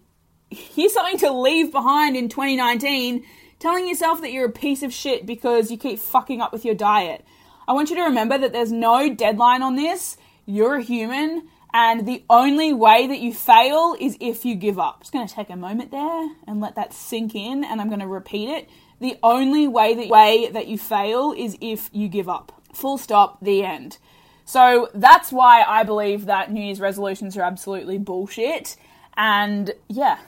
here's 0.50 0.92
something 0.92 1.18
to 1.18 1.32
leave 1.32 1.70
behind 1.70 2.16
in 2.16 2.28
2019 2.28 3.24
telling 3.60 3.86
yourself 3.86 4.20
that 4.20 4.32
you're 4.32 4.48
a 4.48 4.52
piece 4.52 4.82
of 4.82 4.92
shit 4.92 5.24
because 5.24 5.70
you 5.70 5.78
keep 5.78 6.00
fucking 6.00 6.40
up 6.40 6.52
with 6.52 6.64
your 6.64 6.74
diet. 6.74 7.24
I 7.68 7.72
want 7.72 7.90
you 7.90 7.96
to 7.96 8.02
remember 8.02 8.36
that 8.36 8.52
there's 8.52 8.72
no 8.72 9.14
deadline 9.14 9.62
on 9.62 9.76
this. 9.76 10.16
You're 10.44 10.76
a 10.76 10.82
human, 10.82 11.48
and 11.74 12.06
the 12.06 12.24
only 12.28 12.72
way 12.72 13.06
that 13.06 13.20
you 13.20 13.32
fail 13.32 13.96
is 13.98 14.16
if 14.20 14.44
you 14.44 14.54
give 14.54 14.78
up. 14.78 14.96
I'm 14.96 15.00
just 15.00 15.12
going 15.12 15.26
to 15.26 15.34
take 15.34 15.50
a 15.50 15.56
moment 15.56 15.90
there 15.90 16.30
and 16.46 16.60
let 16.60 16.74
that 16.74 16.92
sink 16.92 17.34
in, 17.34 17.64
and 17.64 17.80
I'm 17.80 17.88
going 17.88 18.00
to 18.00 18.06
repeat 18.06 18.48
it. 18.48 18.68
The 19.00 19.18
only 19.22 19.66
way 19.66 19.94
that, 19.94 20.08
way 20.08 20.48
that 20.50 20.68
you 20.68 20.78
fail 20.78 21.32
is 21.36 21.56
if 21.60 21.90
you 21.92 22.08
give 22.08 22.28
up. 22.28 22.62
Full 22.72 22.98
stop, 22.98 23.38
the 23.42 23.64
end. 23.64 23.98
So 24.44 24.90
that's 24.94 25.32
why 25.32 25.62
I 25.66 25.82
believe 25.82 26.26
that 26.26 26.52
New 26.52 26.62
Year's 26.62 26.80
resolutions 26.80 27.36
are 27.36 27.42
absolutely 27.42 27.98
bullshit. 27.98 28.76
And 29.16 29.72
yeah, 29.88 30.18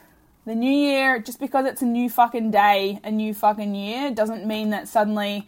the 0.45 0.55
new 0.55 0.71
year, 0.71 1.19
just 1.19 1.39
because 1.39 1.65
it's 1.65 1.81
a 1.81 1.85
new 1.85 2.09
fucking 2.09 2.51
day, 2.51 2.99
a 3.03 3.11
new 3.11 3.33
fucking 3.33 3.75
year, 3.75 4.11
doesn't 4.11 4.45
mean 4.45 4.71
that 4.71 4.87
suddenly 4.87 5.47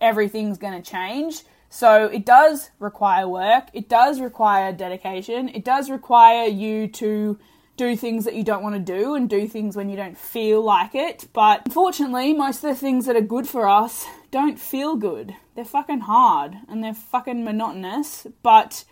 everything's 0.00 0.58
going 0.58 0.80
to 0.80 0.90
change. 0.90 1.42
So 1.70 2.06
it 2.06 2.24
does 2.24 2.70
require 2.78 3.28
work, 3.28 3.68
it 3.72 3.88
does 3.88 4.20
require 4.20 4.72
dedication, 4.72 5.48
it 5.48 5.64
does 5.64 5.90
require 5.90 6.46
you 6.48 6.88
to 6.88 7.38
do 7.76 7.96
things 7.96 8.24
that 8.24 8.34
you 8.34 8.42
don't 8.42 8.62
want 8.62 8.74
to 8.74 8.80
do 8.80 9.14
and 9.14 9.30
do 9.30 9.46
things 9.46 9.76
when 9.76 9.88
you 9.88 9.96
don't 9.96 10.18
feel 10.18 10.60
like 10.62 10.94
it. 10.94 11.28
But 11.32 11.62
unfortunately, 11.66 12.34
most 12.34 12.64
of 12.64 12.70
the 12.70 12.74
things 12.74 13.06
that 13.06 13.16
are 13.16 13.22
good 13.22 13.46
for 13.46 13.68
us 13.68 14.04
don't 14.30 14.58
feel 14.58 14.96
good. 14.96 15.34
They're 15.54 15.64
fucking 15.64 16.00
hard 16.00 16.56
and 16.68 16.82
they're 16.82 16.92
fucking 16.92 17.44
monotonous. 17.44 18.26
But 18.42 18.84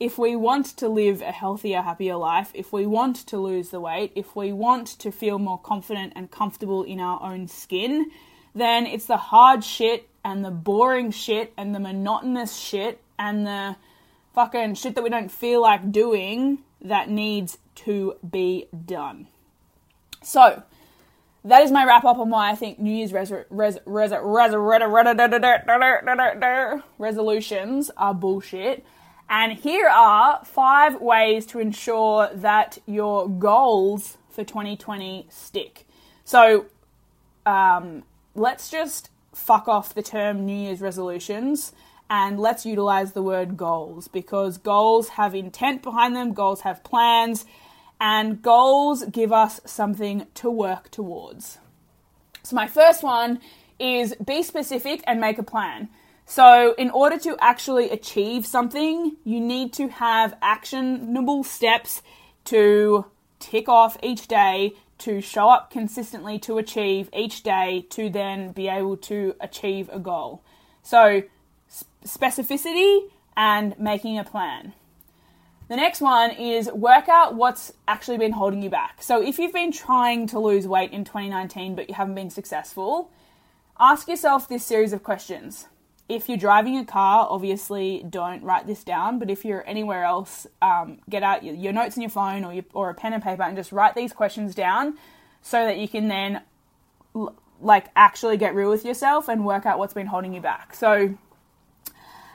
if 0.00 0.18
we 0.18 0.36
want 0.36 0.66
to 0.78 0.88
live 0.88 1.22
a 1.22 1.32
healthier, 1.32 1.82
happier 1.82 2.16
life, 2.16 2.50
if 2.54 2.72
we 2.72 2.86
want 2.86 3.16
to 3.28 3.38
lose 3.38 3.70
the 3.70 3.80
weight, 3.80 4.12
if 4.14 4.34
we 4.34 4.52
want 4.52 4.86
to 4.98 5.12
feel 5.12 5.38
more 5.38 5.58
confident 5.58 6.12
and 6.16 6.30
comfortable 6.30 6.82
in 6.82 7.00
our 7.00 7.22
own 7.22 7.46
skin, 7.46 8.10
then 8.54 8.86
it's 8.86 9.06
the 9.06 9.16
hard 9.16 9.64
shit 9.64 10.08
and 10.24 10.44
the 10.44 10.50
boring 10.50 11.10
shit 11.10 11.52
and 11.56 11.74
the 11.74 11.80
monotonous 11.80 12.56
shit 12.56 13.00
and 13.18 13.46
the 13.46 13.76
fucking 14.34 14.74
shit 14.74 14.94
that 14.94 15.02
we 15.02 15.10
don't 15.10 15.30
feel 15.30 15.62
like 15.62 15.90
doing 15.90 16.58
that 16.80 17.08
needs 17.10 17.58
to 17.74 18.16
be 18.28 18.66
done. 18.86 19.26
So, 20.22 20.62
that 21.44 21.62
is 21.62 21.70
my 21.70 21.84
wrap 21.84 22.04
up 22.04 22.18
on 22.18 22.30
why 22.30 22.50
I 22.50 22.54
think 22.54 22.78
New 22.78 22.92
Year's 22.92 23.12
res- 23.12 23.32
res- 23.48 23.78
res- 23.86 24.12
resolutions 26.98 27.90
are 27.96 28.14
bullshit. 28.14 28.84
And 29.30 29.52
here 29.52 29.88
are 29.88 30.44
five 30.44 31.00
ways 31.00 31.46
to 31.46 31.58
ensure 31.58 32.30
that 32.34 32.78
your 32.86 33.28
goals 33.28 34.16
for 34.30 34.42
2020 34.42 35.26
stick. 35.30 35.86
So, 36.24 36.66
um, 37.44 38.04
let's 38.38 38.70
just 38.70 39.10
fuck 39.34 39.68
off 39.68 39.94
the 39.94 40.02
term 40.02 40.46
New 40.46 40.56
Year's 40.56 40.80
resolutions 40.80 41.72
and 42.08 42.40
let's 42.40 42.64
utilize 42.64 43.12
the 43.12 43.22
word 43.22 43.56
goals 43.56 44.08
because 44.08 44.56
goals 44.56 45.10
have 45.10 45.34
intent 45.34 45.82
behind 45.82 46.16
them, 46.16 46.32
goals 46.32 46.62
have 46.62 46.82
plans, 46.82 47.44
and 48.00 48.40
goals 48.40 49.04
give 49.04 49.32
us 49.32 49.60
something 49.66 50.26
to 50.34 50.48
work 50.48 50.90
towards. 50.90 51.58
So, 52.42 52.56
my 52.56 52.66
first 52.66 53.02
one 53.02 53.40
is 53.78 54.14
be 54.24 54.42
specific 54.42 55.02
and 55.06 55.20
make 55.20 55.38
a 55.38 55.42
plan. 55.42 55.88
So, 56.24 56.74
in 56.78 56.90
order 56.90 57.18
to 57.18 57.36
actually 57.40 57.90
achieve 57.90 58.46
something, 58.46 59.16
you 59.24 59.40
need 59.40 59.72
to 59.74 59.88
have 59.88 60.36
actionable 60.40 61.44
steps 61.44 62.02
to 62.46 63.04
tick 63.38 63.68
off 63.68 63.98
each 64.02 64.28
day 64.28 64.74
to 64.98 65.20
show 65.20 65.48
up 65.48 65.70
consistently 65.70 66.38
to 66.40 66.58
achieve 66.58 67.08
each 67.12 67.42
day 67.42 67.86
to 67.90 68.10
then 68.10 68.52
be 68.52 68.68
able 68.68 68.96
to 68.96 69.34
achieve 69.40 69.88
a 69.92 69.98
goal. 69.98 70.42
So, 70.82 71.22
specificity 72.04 73.10
and 73.36 73.78
making 73.78 74.18
a 74.18 74.24
plan. 74.24 74.72
The 75.68 75.76
next 75.76 76.00
one 76.00 76.30
is 76.30 76.70
work 76.72 77.08
out 77.08 77.34
what's 77.34 77.72
actually 77.86 78.16
been 78.16 78.32
holding 78.32 78.62
you 78.62 78.70
back. 78.70 79.02
So, 79.02 79.22
if 79.22 79.38
you've 79.38 79.52
been 79.52 79.72
trying 79.72 80.26
to 80.28 80.38
lose 80.38 80.66
weight 80.66 80.92
in 80.92 81.04
2019 81.04 81.74
but 81.74 81.88
you 81.88 81.94
haven't 81.94 82.14
been 82.14 82.30
successful, 82.30 83.10
ask 83.78 84.08
yourself 84.08 84.48
this 84.48 84.64
series 84.64 84.92
of 84.92 85.02
questions. 85.02 85.68
If 86.08 86.28
you're 86.28 86.38
driving 86.38 86.78
a 86.78 86.84
car, 86.84 87.26
obviously 87.28 88.04
don't 88.08 88.42
write 88.42 88.66
this 88.66 88.82
down, 88.82 89.18
but 89.18 89.30
if 89.30 89.44
you're 89.44 89.66
anywhere 89.68 90.04
else, 90.04 90.46
um, 90.62 91.00
get 91.10 91.22
out 91.22 91.44
your, 91.44 91.54
your, 91.54 91.72
notes 91.72 91.98
on 91.98 92.02
your 92.02 92.10
phone 92.10 92.44
or, 92.44 92.52
your, 92.54 92.64
or 92.72 92.88
a 92.88 92.94
pen 92.94 93.12
and 93.12 93.22
paper 93.22 93.42
and 93.42 93.56
just 93.56 93.72
write 93.72 93.94
these 93.94 94.12
questions 94.12 94.54
down 94.54 94.96
so 95.42 95.64
that 95.64 95.76
you 95.76 95.86
can 95.86 96.08
then 96.08 96.40
like 97.60 97.86
actually 97.96 98.36
get 98.36 98.54
real 98.54 98.70
with 98.70 98.84
yourself 98.84 99.28
and 99.28 99.44
work 99.44 99.66
out 99.66 99.78
what's 99.78 99.94
been 99.94 100.06
holding 100.06 100.32
you 100.32 100.40
back. 100.40 100.74
So, 100.74 101.14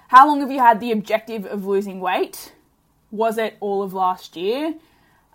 how 0.10 0.28
long 0.28 0.42
have 0.42 0.52
you 0.52 0.60
had 0.60 0.80
the 0.80 0.92
objective 0.92 1.46
of 1.46 1.66
losing 1.66 2.00
weight? 2.00 2.54
Was 3.10 3.38
it 3.38 3.58
all 3.60 3.82
of 3.82 3.94
last 3.94 4.36
year? 4.36 4.76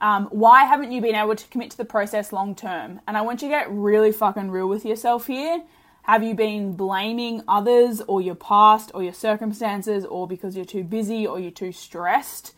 Um, 0.00 0.26
why 0.26 0.64
haven't 0.64 0.92
you 0.92 1.00
been 1.00 1.16
able 1.16 1.34
to 1.34 1.48
commit 1.48 1.72
to 1.72 1.76
the 1.76 1.84
process 1.84 2.32
long 2.32 2.54
term? 2.54 3.00
And 3.08 3.16
I 3.16 3.22
want 3.22 3.42
you 3.42 3.48
to 3.48 3.54
get 3.54 3.70
really 3.70 4.12
fucking 4.12 4.50
real 4.50 4.68
with 4.68 4.84
yourself 4.84 5.26
here. 5.26 5.62
Have 6.08 6.22
you 6.22 6.34
been 6.34 6.72
blaming 6.72 7.42
others 7.46 8.00
or 8.00 8.22
your 8.22 8.34
past 8.34 8.90
or 8.94 9.02
your 9.02 9.12
circumstances 9.12 10.06
or 10.06 10.26
because 10.26 10.56
you're 10.56 10.64
too 10.64 10.82
busy 10.82 11.26
or 11.26 11.38
you're 11.38 11.50
too 11.50 11.70
stressed? 11.70 12.54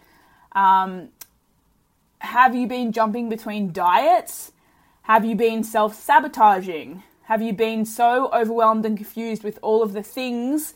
Um, 0.52 1.08
have 2.20 2.54
you 2.54 2.68
been 2.68 2.92
jumping 2.92 3.28
between 3.28 3.72
diets? 3.72 4.52
Have 5.02 5.24
you 5.24 5.34
been 5.34 5.64
self 5.64 5.96
sabotaging? 6.00 7.02
Have 7.24 7.42
you 7.42 7.52
been 7.52 7.84
so 7.84 8.30
overwhelmed 8.32 8.86
and 8.86 8.96
confused 8.96 9.42
with 9.42 9.58
all 9.62 9.82
of 9.82 9.94
the 9.94 10.02
things 10.04 10.74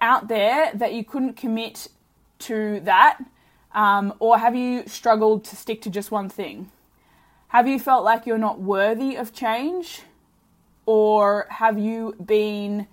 out 0.00 0.28
there 0.28 0.70
that 0.74 0.94
you 0.94 1.02
couldn't 1.02 1.34
commit 1.34 1.88
to 2.38 2.78
that? 2.84 3.18
Um, 3.74 4.14
or 4.20 4.38
have 4.38 4.54
you 4.54 4.86
struggled 4.86 5.42
to 5.46 5.56
stick 5.56 5.82
to 5.82 5.90
just 5.90 6.12
one 6.12 6.28
thing? 6.28 6.70
Have 7.48 7.66
you 7.66 7.80
felt 7.80 8.04
like 8.04 8.26
you're 8.26 8.38
not 8.38 8.60
worthy 8.60 9.16
of 9.16 9.32
change? 9.32 10.02
Or 10.86 11.46
have 11.50 11.78
you 11.78 12.14
been 12.24 12.86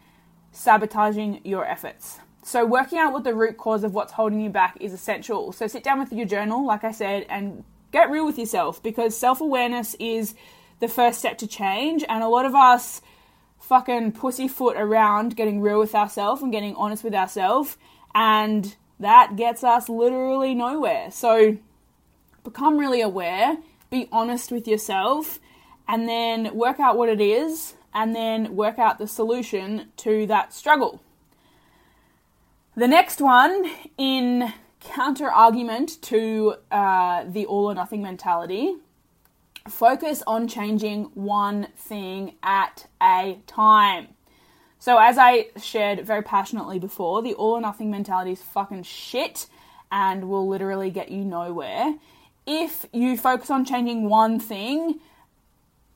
sabotaging 0.52 1.42
your 1.44 1.66
efforts? 1.66 2.20
So, 2.44 2.66
working 2.66 2.98
out 2.98 3.14
what 3.14 3.24
the 3.24 3.34
root 3.34 3.58
cause 3.58 3.84
of 3.84 3.94
what's 3.94 4.14
holding 4.14 4.42
you 4.42 4.50
back 4.50 4.78
is 4.80 4.94
essential. 4.94 5.52
So, 5.52 5.68
sit 5.68 5.84
down 5.84 6.00
with 6.00 6.14
your 6.14 6.26
journal, 6.26 6.66
like 6.66 6.84
I 6.84 6.92
said, 6.92 7.26
and 7.30 7.64
get 7.92 8.10
real 8.10 8.26
with 8.26 8.40
yourself 8.40 8.82
because 8.82 9.18
self 9.18 9.42
awareness 9.42 9.96
is 10.00 10.36
the 10.80 10.88
first 10.88 11.20
step 11.20 11.38
to 11.40 11.48
change. 11.48 12.04
And 12.08 12.24
a 12.24 12.28
lot 12.28 12.46
of 12.46 12.56
us 12.56 13.02
fucking 13.60 14.14
pussyfoot 14.14 14.76
around 14.78 15.36
getting 15.36 15.62
real 15.62 15.80
with 15.80 15.94
ourselves 15.94 16.42
and 16.42 16.52
getting 16.52 16.76
honest 16.76 17.04
with 17.04 17.14
ourselves, 17.14 17.78
and 18.16 18.76
that 19.00 19.36
gets 19.36 19.64
us 19.64 19.90
literally 19.90 20.56
nowhere. 20.56 21.12
So 21.12 21.58
become 22.44 22.78
really 22.78 23.02
aware, 23.02 23.58
be 23.90 24.08
honest 24.12 24.52
with 24.52 24.68
yourself, 24.68 25.40
and 25.88 26.08
then 26.08 26.56
work 26.56 26.80
out 26.80 26.98
what 26.98 27.10
it 27.10 27.22
is, 27.22 27.76
and 27.94 28.16
then 28.16 28.56
work 28.56 28.80
out 28.80 28.98
the 28.98 29.08
solution 29.08 29.90
to 29.98 30.26
that 30.28 30.54
struggle. 30.54 31.02
The 32.76 32.88
next 32.88 33.20
one, 33.20 33.70
in 33.98 34.54
counter 34.80 35.30
argument 35.30 36.02
to 36.04 36.56
uh, 36.72 37.26
the 37.28 37.46
all 37.46 37.66
or 37.66 37.76
nothing 37.76 38.02
mentality, 38.02 38.76
focus 39.68 40.24
on 40.26 40.48
changing 40.48 41.06
one 41.14 41.68
thing 41.76 42.36
at 42.42 42.88
a 43.02 43.40
time. 43.48 44.10
So, 44.78 44.98
as 44.98 45.18
I 45.18 45.48
shared 45.62 46.06
very 46.06 46.24
passionately 46.24 46.80
before, 46.80 47.22
the 47.22 47.34
all 47.34 47.54
or 47.54 47.62
nothing 47.62 47.92
mentality 47.92 48.32
is 48.32 48.42
fucking 48.42 48.84
shit 48.84 49.48
and 49.92 50.30
will 50.30 50.48
literally 50.48 50.90
get 50.90 51.10
you 51.10 51.26
nowhere. 51.26 51.96
If 52.48 52.86
you 52.94 53.18
focus 53.18 53.50
on 53.50 53.66
changing 53.66 54.08
one 54.08 54.40
thing, 54.40 55.02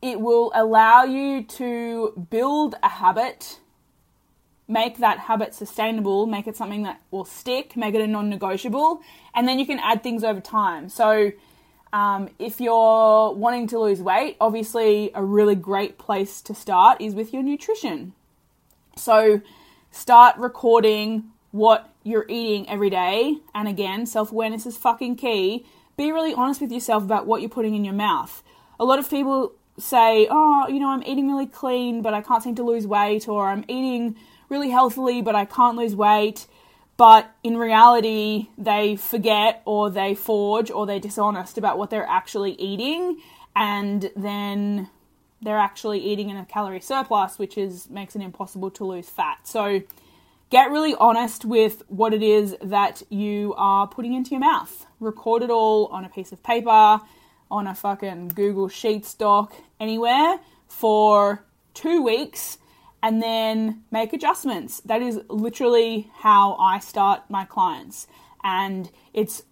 it 0.03 0.19
will 0.19 0.51
allow 0.53 1.05
you 1.05 1.43
to 1.43 2.27
build 2.29 2.75
a 2.83 2.89
habit, 2.89 3.61
make 4.67 4.97
that 4.97 5.17
habit 5.17 5.55
sustainable, 5.55 6.25
make 6.25 6.45
it 6.45 6.57
something 6.57 6.83
that 6.83 7.01
will 7.09 7.23
stick, 7.23 7.77
make 7.77 7.95
it 7.95 8.01
a 8.01 8.07
non 8.07 8.29
negotiable, 8.29 9.01
and 9.33 9.47
then 9.47 9.57
you 9.59 9.65
can 9.65 9.79
add 9.79 10.03
things 10.03 10.25
over 10.25 10.41
time. 10.41 10.89
So, 10.89 11.31
um, 11.93 12.27
if 12.37 12.59
you're 12.59 13.31
wanting 13.33 13.67
to 13.67 13.79
lose 13.79 14.01
weight, 14.01 14.35
obviously 14.41 15.11
a 15.15 15.23
really 15.23 15.55
great 15.55 15.97
place 15.97 16.41
to 16.41 16.53
start 16.53 16.99
is 16.99 17.15
with 17.15 17.31
your 17.31 17.41
nutrition. 17.41 18.11
So 18.97 19.41
start 19.89 20.35
recording 20.37 21.31
what 21.51 21.93
you're 22.03 22.25
eating 22.27 22.67
every 22.67 22.89
day. 22.89 23.37
And 23.55 23.69
again, 23.69 24.05
self 24.05 24.33
awareness 24.33 24.65
is 24.65 24.75
fucking 24.75 25.15
key. 25.15 25.65
Be 25.95 26.11
really 26.11 26.33
honest 26.33 26.59
with 26.59 26.73
yourself 26.73 27.03
about 27.03 27.25
what 27.25 27.41
you're 27.41 27.49
putting 27.49 27.75
in 27.75 27.85
your 27.85 27.93
mouth. 27.93 28.43
A 28.79 28.85
lot 28.85 28.99
of 28.99 29.09
people 29.09 29.53
say, 29.77 30.27
oh, 30.29 30.67
you 30.67 30.79
know, 30.79 30.89
I'm 30.89 31.03
eating 31.03 31.27
really 31.27 31.47
clean, 31.47 32.01
but 32.01 32.13
I 32.13 32.21
can't 32.21 32.43
seem 32.43 32.55
to 32.55 32.63
lose 32.63 32.85
weight, 32.85 33.27
or 33.27 33.47
I'm 33.47 33.65
eating 33.67 34.15
really 34.49 34.69
healthily, 34.69 35.21
but 35.21 35.35
I 35.35 35.45
can't 35.45 35.77
lose 35.77 35.95
weight 35.95 36.47
but 36.97 37.35
in 37.43 37.57
reality, 37.57 38.49
they 38.57 38.95
forget 38.95 39.61
or 39.65 39.89
they 39.89 40.13
forge 40.13 40.69
or 40.69 40.85
they're 40.85 40.99
dishonest 40.99 41.57
about 41.57 41.77
what 41.77 41.89
they're 41.89 42.07
actually 42.07 42.53
eating, 42.53 43.19
and 43.55 44.11
then 44.15 44.89
they're 45.41 45.57
actually 45.57 45.99
eating 45.99 46.29
in 46.29 46.37
a 46.37 46.45
calorie 46.45 46.79
surplus, 46.79 47.39
which 47.39 47.57
is 47.57 47.89
makes 47.89 48.15
it 48.15 48.21
impossible 48.21 48.69
to 48.71 48.85
lose 48.85 49.09
fat. 49.09 49.39
So 49.47 49.81
get 50.49 50.69
really 50.69 50.95
honest 50.95 51.45
with 51.45 51.81
what 51.87 52.13
it 52.13 52.21
is 52.21 52.55
that 52.61 53.01
you 53.09 53.55
are 53.57 53.87
putting 53.87 54.13
into 54.13 54.31
your 54.31 54.39
mouth. 54.39 54.85
Record 54.99 55.41
it 55.41 55.49
all 55.49 55.87
on 55.87 56.05
a 56.05 56.09
piece 56.09 56.31
of 56.31 56.43
paper, 56.43 57.01
on 57.53 57.67
a 57.67 57.75
fucking 57.75 58.29
Google 58.29 58.67
Sheets 58.67 59.13
doc, 59.13 59.53
anywhere 59.79 60.39
for 60.67 61.45
two 61.75 62.01
weeks 62.01 62.57
and 63.03 63.21
then 63.21 63.83
make 63.91 64.13
adjustments. 64.13 64.79
That 64.85 65.01
is 65.01 65.19
literally 65.27 66.09
how 66.15 66.55
I 66.55 66.79
start 66.79 67.21
my 67.29 67.43
clients, 67.45 68.07
and 68.43 68.89
it's 69.13 69.43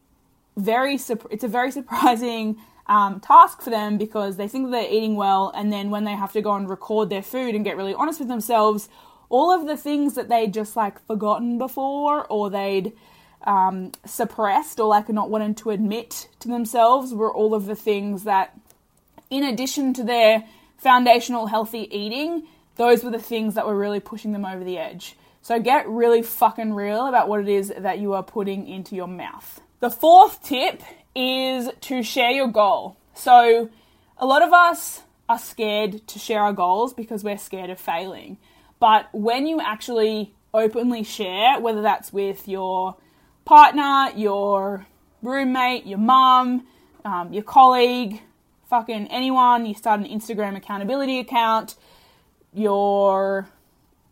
very 0.57 0.95
it's 0.95 1.43
a 1.43 1.47
very 1.47 1.71
surprising 1.71 2.57
um, 2.87 3.19
task 3.19 3.61
for 3.61 3.69
them 3.69 3.97
because 3.97 4.37
they 4.37 4.47
think 4.47 4.71
they're 4.71 4.89
eating 4.89 5.15
well, 5.15 5.51
and 5.53 5.71
then 5.71 5.91
when 5.91 6.05
they 6.05 6.15
have 6.15 6.31
to 6.31 6.41
go 6.41 6.53
and 6.53 6.69
record 6.69 7.09
their 7.09 7.21
food 7.21 7.53
and 7.53 7.63
get 7.65 7.77
really 7.77 7.93
honest 7.93 8.19
with 8.19 8.29
themselves, 8.29 8.89
all 9.29 9.51
of 9.51 9.67
the 9.67 9.77
things 9.77 10.15
that 10.15 10.29
they'd 10.29 10.53
just 10.53 10.75
like 10.75 11.05
forgotten 11.05 11.57
before 11.57 12.25
or 12.27 12.49
they'd 12.49 12.93
um, 13.43 13.91
suppressed 14.05 14.79
or 14.79 14.87
like 14.87 15.09
not 15.09 15.29
wanted 15.29 15.57
to 15.57 15.71
admit 15.71 16.27
to 16.39 16.47
themselves 16.47 17.13
were 17.13 17.33
all 17.33 17.53
of 17.53 17.65
the 17.65 17.75
things 17.75 18.23
that, 18.23 18.57
in 19.29 19.43
addition 19.43 19.93
to 19.95 20.03
their 20.03 20.45
foundational 20.77 21.47
healthy 21.47 21.87
eating, 21.95 22.47
those 22.75 23.03
were 23.03 23.11
the 23.11 23.19
things 23.19 23.55
that 23.55 23.65
were 23.65 23.77
really 23.77 23.99
pushing 23.99 24.31
them 24.31 24.45
over 24.45 24.63
the 24.63 24.77
edge. 24.77 25.15
So 25.41 25.59
get 25.59 25.87
really 25.87 26.21
fucking 26.21 26.73
real 26.73 27.07
about 27.07 27.27
what 27.27 27.39
it 27.39 27.49
is 27.49 27.73
that 27.75 27.99
you 27.99 28.13
are 28.13 28.23
putting 28.23 28.67
into 28.67 28.95
your 28.95 29.07
mouth. 29.07 29.59
The 29.79 29.89
fourth 29.89 30.43
tip 30.43 30.81
is 31.15 31.69
to 31.81 32.03
share 32.03 32.31
your 32.31 32.47
goal. 32.47 32.97
So 33.15 33.69
a 34.17 34.25
lot 34.25 34.43
of 34.43 34.53
us 34.53 35.01
are 35.27 35.39
scared 35.39 36.07
to 36.07 36.19
share 36.19 36.41
our 36.41 36.53
goals 36.53 36.93
because 36.93 37.23
we're 37.23 37.37
scared 37.37 37.69
of 37.69 37.79
failing. 37.79 38.37
But 38.79 39.09
when 39.13 39.47
you 39.47 39.59
actually 39.59 40.33
openly 40.53 41.03
share, 41.03 41.59
whether 41.59 41.81
that's 41.81 42.13
with 42.13 42.47
your 42.47 42.95
partner, 43.45 44.09
your 44.15 44.85
roommate, 45.21 45.85
your 45.85 45.99
mum, 45.99 46.65
um, 47.05 47.33
your 47.33 47.43
colleague, 47.43 48.21
fucking 48.69 49.07
anyone, 49.07 49.65
you 49.65 49.73
start 49.73 49.99
an 49.99 50.07
Instagram 50.07 50.55
accountability 50.55 51.19
account, 51.19 51.75
your, 52.53 53.47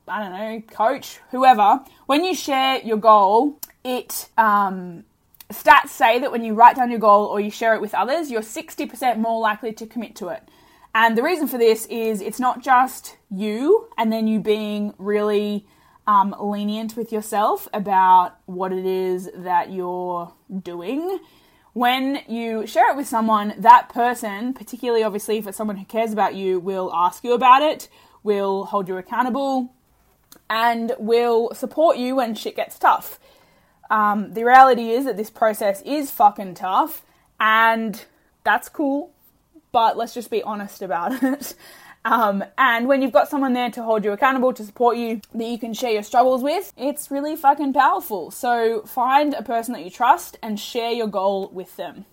I 0.08 0.24
don't 0.24 0.32
know, 0.32 0.62
coach, 0.74 1.20
whoever, 1.32 1.82
when 2.06 2.24
you 2.24 2.36
share 2.36 2.80
your 2.82 2.98
goal, 2.98 3.60
it, 3.84 4.30
um, 4.38 5.04
stats 5.52 5.90
say 5.90 6.20
that 6.20 6.32
when 6.32 6.44
you 6.44 6.54
write 6.54 6.76
down 6.76 6.92
your 6.92 7.00
goal 7.00 7.26
or 7.26 7.40
you 7.40 7.52
share 7.52 7.74
it 7.74 7.82
with 7.82 7.94
others, 7.94 8.30
you're 8.30 8.42
60% 8.42 9.18
more 9.18 9.40
likely 9.40 9.74
to 9.74 9.86
commit 9.86 10.16
to 10.18 10.30
it. 10.30 10.44
And 10.94 11.18
the 11.18 11.24
reason 11.24 11.48
for 11.48 11.58
this 11.58 11.86
is 11.86 12.22
it's 12.22 12.40
not 12.40 12.62
just 12.62 13.18
you 13.30 13.88
and 13.98 14.12
then 14.12 14.28
you 14.28 14.40
being 14.40 14.94
really 14.98 15.66
um, 16.10 16.36
lenient 16.40 16.98
with 16.98 17.12
yourself 17.12 17.68
about 17.72 18.36
what 18.48 18.74
it 18.74 18.84
is 18.84 19.30
that 19.36 19.72
you're 19.72 20.34
doing. 20.64 21.20
When 21.74 22.24
you 22.28 22.66
share 22.66 22.90
it 22.90 22.98
with 22.98 23.08
someone, 23.08 23.54
that 23.60 23.90
person, 23.90 24.56
particularly 24.56 25.04
obviously 25.04 25.38
if 25.38 25.46
it's 25.46 25.56
someone 25.56 25.78
who 25.78 25.86
cares 25.86 26.12
about 26.12 26.34
you, 26.34 26.60
will 26.60 26.92
ask 26.96 27.24
you 27.24 27.34
about 27.34 27.62
it, 27.62 27.90
will 28.24 28.66
hold 28.66 28.88
you 28.88 28.98
accountable, 28.98 29.72
and 30.50 30.94
will 30.98 31.54
support 31.54 31.98
you 31.98 32.16
when 32.16 32.34
shit 32.34 32.56
gets 32.56 32.80
tough. 32.80 33.20
Um, 33.92 34.34
the 34.34 34.44
reality 34.44 34.90
is 34.90 35.06
that 35.06 35.16
this 35.16 35.30
process 35.30 35.84
is 35.84 36.10
fucking 36.10 36.56
tough, 36.56 37.06
and 37.40 38.04
that's 38.44 38.68
cool, 38.68 39.14
but 39.72 39.96
let's 39.96 40.16
just 40.16 40.32
be 40.32 40.42
honest 40.42 40.82
about 40.82 41.12
it. 41.24 41.54
Um, 42.06 42.44
and 42.58 42.88
when 42.88 43.02
you've 43.02 43.12
got 43.12 43.30
someone 43.30 43.54
there 43.54 43.70
to 43.72 43.84
hold 43.84 44.06
you 44.06 44.12
accountable, 44.12 44.54
to 44.54 44.64
support 44.64 44.98
you, 44.98 45.22
that 45.36 45.46
you 45.46 45.60
can 45.60 45.74
share 45.74 45.92
your 45.92 46.04
struggles 46.04 46.42
with, 46.42 46.74
it's 46.78 47.12
really 47.12 47.36
fucking 47.36 47.74
powerful. 47.74 48.32
So 48.32 48.84
find 48.84 49.34
a 49.34 49.44
person 49.44 49.74
that 49.74 49.84
you 49.84 49.90
trust 49.90 50.38
and 50.42 50.60
share 50.60 50.92
your 50.92 51.08
goal 51.08 51.50
with 51.54 51.76
them. 51.76 52.06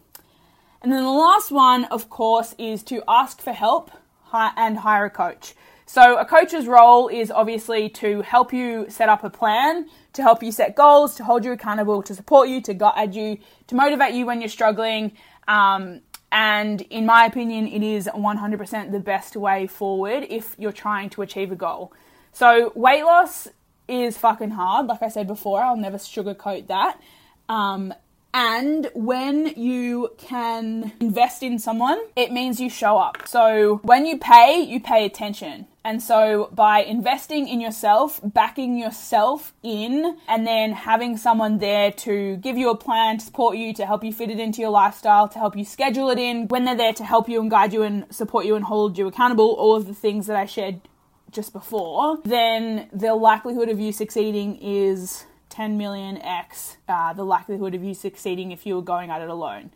And 0.83 0.93
then 0.93 1.03
the 1.03 1.11
last 1.11 1.51
one, 1.51 1.85
of 1.85 2.11
course, 2.11 2.55
is 2.59 2.83
to 2.85 3.03
ask 3.09 3.41
for 3.41 3.53
help 3.53 3.91
and 4.33 4.79
hire 4.79 5.07
a 5.07 5.11
coach. 5.11 5.55
So, 5.89 6.19
a 6.19 6.25
coach's 6.25 6.67
role 6.67 7.07
is 7.07 7.31
obviously 7.31 7.89
to 7.91 8.21
help 8.23 8.53
you 8.53 8.87
set 8.89 9.09
up 9.09 9.23
a 9.23 9.31
plan, 9.31 9.89
to 10.15 10.23
help 10.23 10.43
you 10.43 10.51
set 10.51 10.75
goals, 10.75 11.15
to 11.15 11.25
hold 11.25 11.45
you 11.45 11.53
accountable, 11.53 12.03
to 12.03 12.15
support 12.15 12.49
you, 12.49 12.61
to 12.63 12.75
guide 12.75 13.15
you, 13.15 13.39
to 13.69 13.77
motivate 13.77 14.13
you 14.13 14.27
when 14.27 14.41
you're 14.41 14.49
struggling. 14.49 15.13
Um, 15.47 16.01
and 16.33 16.83
in 16.83 17.07
my 17.07 17.25
opinion, 17.25 17.67
it 17.67 17.83
is 17.83 18.09
100% 18.13 18.93
the 18.93 19.01
best 19.01 19.37
way 19.37 19.67
forward 19.67 20.27
if 20.29 20.55
you're 20.59 20.73
trying 20.73 21.11
to 21.11 21.23
achieve 21.23 21.53
a 21.53 21.57
goal. 21.57 21.93
So, 22.33 22.73
weight 22.75 23.05
loss 23.05 23.49
is 23.89 24.19
fucking 24.19 24.51
hard. 24.51 24.87
Like 24.87 25.03
I 25.03 25.09
said 25.09 25.27
before, 25.27 25.63
I'll 25.63 25.77
never 25.77 25.97
sugarcoat 25.97 26.67
that. 26.67 27.01
Um, 27.49 27.95
and 28.37 28.91
when 28.93 29.47
you 29.57 30.11
can 30.19 30.93
invest 31.01 31.43
in 31.43 31.59
someone, 31.59 31.99
it 32.17 32.31
means 32.31 32.61
you 32.61 32.69
show 32.69 32.99
up. 32.99 33.27
So 33.27 33.81
when 33.83 34.05
you 34.05 34.19
pay, 34.19 34.61
you 34.61 34.79
pay 34.79 35.07
attention. 35.07 35.67
And 35.83 36.03
so 36.03 36.51
by 36.53 36.81
investing 36.81 37.49
in 37.49 37.63
yourself, 37.63 38.21
backing 38.23 38.77
yourself 38.77 39.55
in, 39.63 40.19
and 40.29 40.47
then 40.47 40.73
having 40.73 41.17
someone 41.17 41.57
there 41.59 41.91
to 41.93 42.37
give 42.37 42.59
you 42.59 42.69
a 42.69 42.77
plan, 42.77 43.17
to 43.17 43.25
support 43.25 43.57
you, 43.57 43.73
to 43.73 43.87
help 43.87 44.05
you 44.05 44.13
fit 44.13 44.31
it 44.31 44.39
into 44.39 44.61
your 44.61 44.71
lifestyle, 44.71 45.29
to 45.29 45.39
help 45.39 45.57
you 45.57 45.65
schedule 45.65 46.11
it 46.11 46.19
in, 46.19 46.47
when 46.49 46.67
they're 46.67 46.77
there 46.77 46.93
to 46.93 47.05
help 47.05 47.31
you 47.31 47.41
and 47.41 47.51
guide 47.51 47.73
you 47.73 47.85
and 47.85 48.05
support 48.15 48.45
you 48.45 48.55
and 48.55 48.67
hold 48.67 48.99
you 48.99 49.07
accountable, 49.07 49.55
all 49.55 49.77
of 49.77 49.87
the 49.87 49.95
things 49.95 50.27
that 50.27 50.37
I 50.37 50.45
shared 50.45 50.83
just 51.31 51.55
before, 51.55 52.19
then 52.25 52.91
the 52.93 53.15
likelihood 53.15 53.71
of 53.71 53.81
you 53.81 53.93
succeeding 53.93 54.57
is 54.57 55.25
10 55.57 55.79
million 55.79 56.19
x 56.19 56.77
uh, 56.87 57.15
the 57.15 57.25
likelihood 57.25 57.75
of 57.75 57.83
you 57.83 57.95
succeeding 57.95 58.53
if 58.53 58.67
you 58.67 58.75
were 58.75 58.83
going 58.83 59.09
at 59.09 59.23
it 59.23 59.31
alone. 59.31 59.71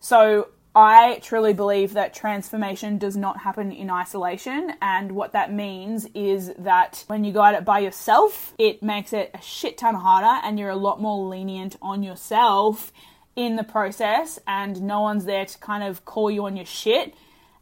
So 0.00 0.48
I 0.74 1.20
truly 1.22 1.52
believe 1.52 1.92
that 1.92 2.14
transformation 2.14 2.96
does 2.96 3.14
not 3.14 3.40
happen 3.40 3.70
in 3.70 3.90
isolation, 3.90 4.72
and 4.80 5.12
what 5.12 5.32
that 5.32 5.52
means 5.52 6.06
is 6.14 6.54
that 6.58 7.04
when 7.08 7.24
you 7.24 7.32
go 7.32 7.44
at 7.44 7.54
it 7.54 7.66
by 7.66 7.80
yourself, 7.80 8.54
it 8.58 8.82
makes 8.82 9.12
it 9.12 9.30
a 9.34 9.42
shit 9.42 9.76
ton 9.76 9.96
harder, 9.96 10.40
and 10.46 10.58
you're 10.58 10.70
a 10.70 10.76
lot 10.76 10.98
more 10.98 11.28
lenient 11.28 11.76
on 11.82 12.02
yourself 12.02 12.90
in 13.36 13.56
the 13.56 13.64
process, 13.64 14.38
and 14.46 14.80
no 14.80 15.02
one's 15.02 15.26
there 15.26 15.44
to 15.44 15.58
kind 15.58 15.84
of 15.84 16.06
call 16.06 16.30
you 16.30 16.46
on 16.46 16.56
your 16.56 16.66
shit 16.66 17.12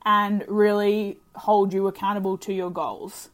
and 0.04 0.44
really 0.46 1.18
hold 1.34 1.72
you 1.72 1.88
accountable 1.88 2.38
to 2.38 2.52
your 2.52 2.70
goals. 2.70 3.28